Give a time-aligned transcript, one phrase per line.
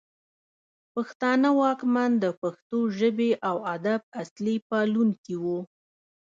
[0.93, 5.59] پښتانه واکمن د پښتو ژبې او ادب اصلي پالونکي وو